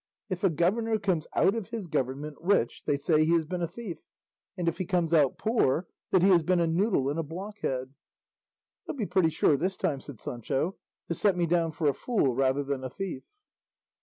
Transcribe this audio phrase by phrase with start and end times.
[0.29, 3.67] If a governor comes out of his government rich, they say he has been a
[3.67, 3.99] thief;
[4.57, 7.93] and if he comes out poor, that he has been a noodle and a blockhead."
[8.87, 10.75] "They'll be pretty sure this time," said Sancho,
[11.07, 13.21] "to set me down for a fool rather than a thief."